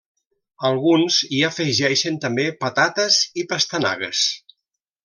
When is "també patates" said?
2.25-3.21